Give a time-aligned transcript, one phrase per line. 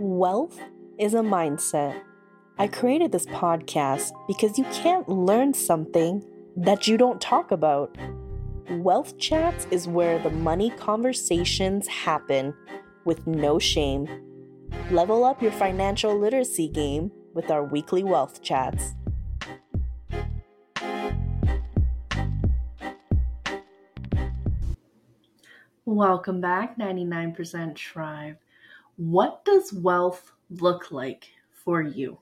[0.00, 0.58] Wealth
[0.98, 2.00] is a mindset.
[2.56, 6.24] I created this podcast because you can't learn something
[6.56, 7.94] that you don't talk about.
[8.70, 12.54] Wealth Chats is where the money conversations happen
[13.04, 14.08] with no shame.
[14.90, 18.94] Level up your financial literacy game with our weekly Wealth Chats.
[25.84, 28.38] Welcome back, 99% Tribe.
[29.00, 31.30] What does wealth look like
[31.64, 32.18] for you?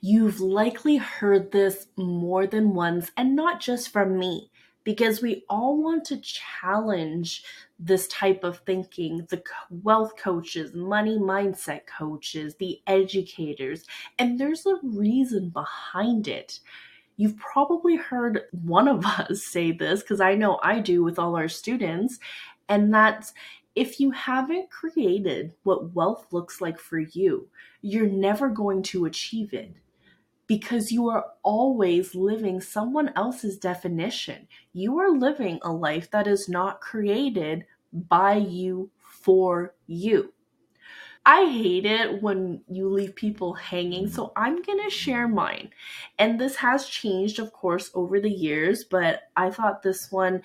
[0.00, 4.50] You've likely heard this more than once, and not just from me,
[4.82, 7.44] because we all want to challenge
[7.78, 9.40] this type of thinking the
[9.70, 13.84] wealth coaches, money mindset coaches, the educators,
[14.18, 16.58] and there's a reason behind it.
[17.16, 21.36] You've probably heard one of us say this because I know I do with all
[21.36, 22.18] our students,
[22.68, 23.32] and that's
[23.74, 27.48] if you haven't created what wealth looks like for you,
[27.82, 29.74] you're never going to achieve it
[30.46, 34.46] because you are always living someone else's definition.
[34.72, 40.32] You are living a life that is not created by you for you.
[41.26, 45.70] I hate it when you leave people hanging, so I'm gonna share mine.
[46.18, 50.42] And this has changed, of course, over the years, but I thought this one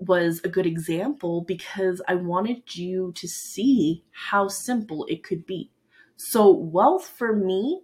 [0.00, 5.70] was a good example because I wanted you to see how simple it could be.
[6.16, 7.82] So, wealth for me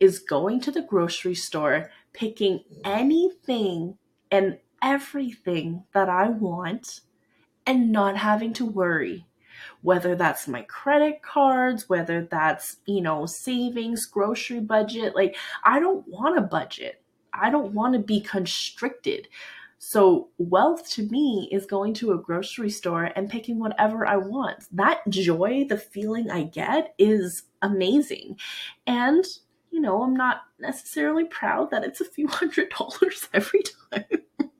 [0.00, 3.96] is going to the grocery store, picking anything
[4.30, 7.00] and everything that I want,
[7.66, 9.26] and not having to worry.
[9.82, 16.06] Whether that's my credit cards, whether that's, you know, savings, grocery budget, like I don't
[16.06, 17.02] want a budget.
[17.32, 19.28] I don't want to be constricted.
[19.78, 24.64] So, wealth to me is going to a grocery store and picking whatever I want.
[24.72, 28.38] That joy, the feeling I get is amazing.
[28.86, 29.24] And,
[29.70, 33.62] you know, I'm not necessarily proud that it's a few hundred dollars every
[33.92, 34.50] time.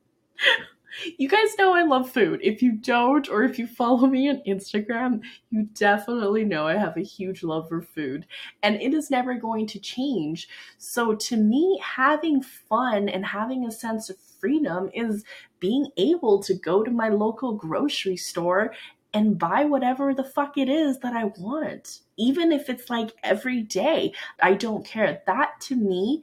[1.16, 2.41] You guys know I love food.
[2.43, 6.97] If you don't, or if you follow me on Instagram, you definitely know I have
[6.97, 8.26] a huge love for food,
[8.62, 10.49] and it is never going to change.
[10.78, 15.25] So, to me, having fun and having a sense of freedom is
[15.60, 18.72] being able to go to my local grocery store
[19.15, 22.00] and buy whatever the fuck it is that I want.
[22.16, 25.22] Even if it's like every day, I don't care.
[25.26, 26.22] That to me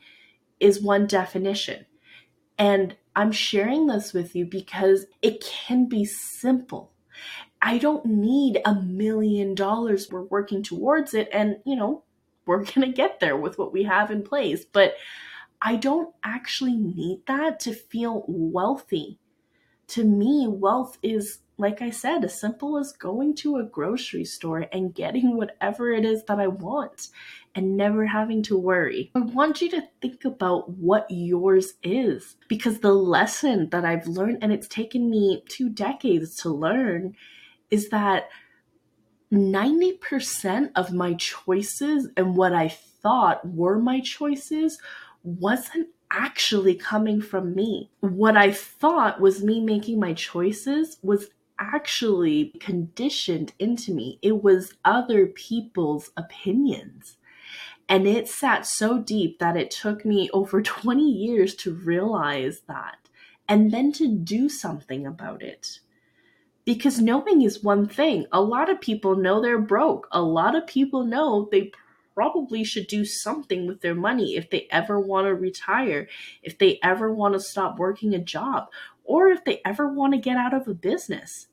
[0.59, 1.85] is one definition.
[2.57, 6.91] And I'm sharing this with you because it can be simple.
[7.61, 10.11] I don't need a million dollars.
[10.11, 12.03] We're working towards it, and you know,
[12.45, 14.65] we're going to get there with what we have in place.
[14.65, 14.95] But
[15.61, 19.19] I don't actually need that to feel wealthy.
[19.89, 24.65] To me, wealth is, like I said, as simple as going to a grocery store
[24.71, 27.07] and getting whatever it is that I want
[27.53, 29.11] and never having to worry.
[29.15, 34.39] I want you to think about what yours is because the lesson that I've learned,
[34.41, 37.15] and it's taken me two decades to learn,
[37.71, 38.29] is that
[39.31, 44.77] 90% of my choices and what I thought were my choices
[45.23, 47.89] wasn't actually coming from me.
[48.01, 51.29] What I thought was me making my choices was
[51.59, 54.19] actually conditioned into me.
[54.21, 57.17] It was other people's opinions.
[57.87, 62.97] And it sat so deep that it took me over 20 years to realize that
[63.47, 65.79] and then to do something about it.
[66.65, 68.25] Because knowing is one thing.
[68.31, 70.07] A lot of people know they're broke.
[70.11, 71.71] A lot of people know they
[72.15, 76.07] probably should do something with their money if they ever want to retire,
[76.41, 78.67] if they ever want to stop working a job,
[79.05, 81.47] or if they ever want to get out of a business.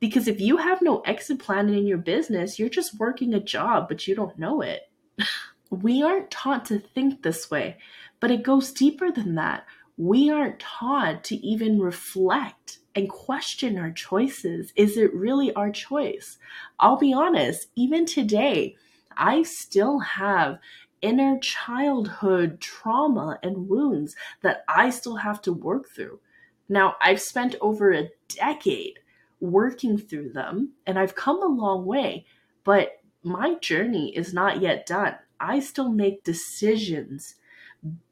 [0.00, 3.88] Because if you have no exit plan in your business, you're just working a job,
[3.88, 4.82] but you don't know it.
[5.70, 7.78] We aren't taught to think this way,
[8.20, 9.64] but it goes deeper than that.
[9.96, 14.72] We aren't taught to even reflect and question our choices.
[14.76, 16.38] Is it really our choice?
[16.78, 18.76] I'll be honest, even today,
[19.16, 20.58] I still have
[21.00, 26.20] inner childhood trauma and wounds that I still have to work through.
[26.68, 28.98] Now, I've spent over a decade
[29.40, 32.26] working through them and I've come a long way,
[32.64, 35.16] but my journey is not yet done.
[35.40, 37.36] I still make decisions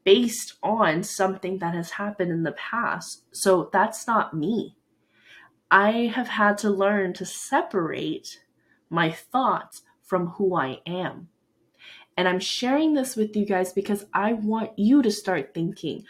[0.03, 3.23] based on something that has happened in the past.
[3.31, 4.75] So that's not me.
[5.71, 8.39] I have had to learn to separate
[8.89, 11.29] my thoughts from who I am.
[12.15, 16.05] And I'm sharing this with you guys because I want you to start thinking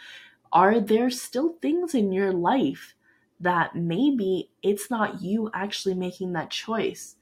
[0.54, 2.94] are there still things in your life
[3.40, 7.16] that maybe it's not you actually making that choice?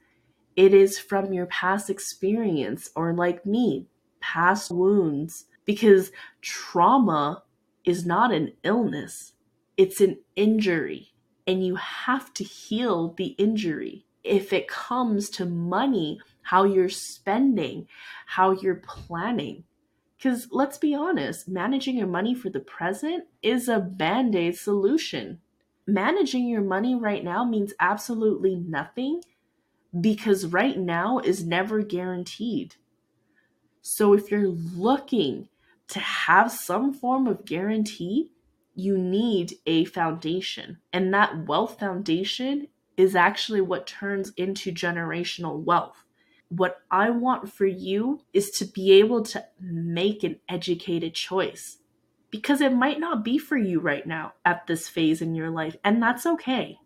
[0.55, 3.87] it is from your past experience or, like me,
[4.19, 5.45] past wounds.
[5.65, 7.43] Because trauma
[7.85, 9.33] is not an illness,
[9.77, 11.13] it's an injury,
[11.47, 14.05] and you have to heal the injury.
[14.23, 17.87] If it comes to money, how you're spending,
[18.25, 19.63] how you're planning,
[20.23, 25.41] because let's be honest, managing your money for the present is a band aid solution.
[25.85, 29.21] Managing your money right now means absolutely nothing
[29.99, 32.75] because right now is never guaranteed.
[33.81, 35.49] So if you're looking
[35.89, 38.31] to have some form of guarantee,
[38.75, 40.77] you need a foundation.
[40.93, 46.05] And that wealth foundation is actually what turns into generational wealth.
[46.55, 51.77] What I want for you is to be able to make an educated choice
[52.29, 55.75] because it might not be for you right now at this phase in your life,
[55.83, 56.77] and that's okay.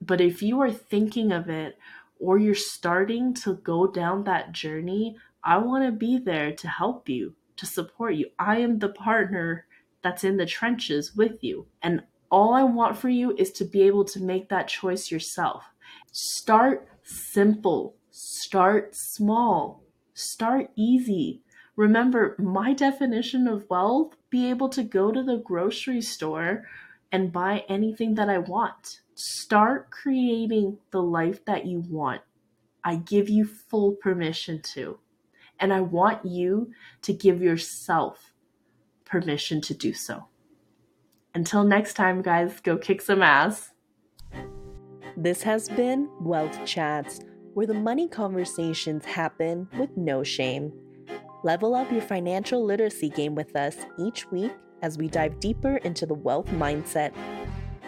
[0.00, 1.76] But if you are thinking of it
[2.18, 7.06] or you're starting to go down that journey, I want to be there to help
[7.06, 8.30] you, to support you.
[8.38, 9.66] I am the partner
[10.02, 11.66] that's in the trenches with you.
[11.82, 15.64] And all I want for you is to be able to make that choice yourself.
[16.12, 19.82] Start simple, start small,
[20.14, 21.42] start easy.
[21.76, 26.64] Remember, my definition of wealth be able to go to the grocery store
[27.12, 29.02] and buy anything that I want.
[29.14, 32.22] Start creating the life that you want.
[32.82, 34.98] I give you full permission to.
[35.60, 36.72] And I want you
[37.02, 38.32] to give yourself
[39.04, 40.26] permission to do so.
[41.34, 43.72] Until next time, guys, go kick some ass.
[45.18, 47.20] This has been Wealth Chats,
[47.56, 50.72] where the money conversations happen with no shame.
[51.42, 56.06] Level up your financial literacy game with us each week as we dive deeper into
[56.06, 57.12] the wealth mindset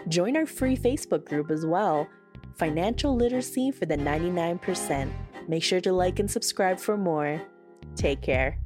[0.08, 2.08] Join our free Facebook group as well
[2.56, 5.12] Financial Literacy for the 99%.
[5.46, 7.40] Make sure to like and subscribe for more.
[7.94, 8.58] Take care.